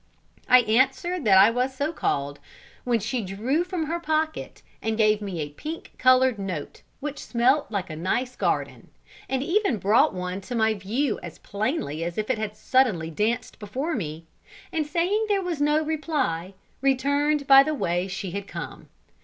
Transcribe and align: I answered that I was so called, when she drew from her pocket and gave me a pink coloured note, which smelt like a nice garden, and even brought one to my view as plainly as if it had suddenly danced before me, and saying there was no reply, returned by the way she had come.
I 0.49 0.61
answered 0.61 1.25
that 1.25 1.37
I 1.37 1.51
was 1.51 1.75
so 1.75 1.93
called, 1.93 2.39
when 2.85 2.99
she 2.99 3.21
drew 3.21 3.63
from 3.63 3.85
her 3.85 3.99
pocket 3.99 4.63
and 4.81 4.97
gave 4.97 5.21
me 5.21 5.39
a 5.41 5.49
pink 5.49 5.91
coloured 5.99 6.39
note, 6.39 6.81
which 7.01 7.19
smelt 7.23 7.69
like 7.69 7.91
a 7.91 7.95
nice 7.95 8.35
garden, 8.35 8.89
and 9.29 9.43
even 9.43 9.77
brought 9.77 10.15
one 10.15 10.41
to 10.41 10.55
my 10.55 10.73
view 10.73 11.19
as 11.21 11.37
plainly 11.37 12.03
as 12.03 12.17
if 12.17 12.31
it 12.31 12.39
had 12.39 12.57
suddenly 12.57 13.11
danced 13.11 13.59
before 13.59 13.93
me, 13.93 14.25
and 14.71 14.87
saying 14.87 15.25
there 15.27 15.43
was 15.43 15.61
no 15.61 15.85
reply, 15.85 16.55
returned 16.81 17.45
by 17.45 17.61
the 17.61 17.75
way 17.75 18.07
she 18.07 18.31
had 18.31 18.47
come. 18.47 18.89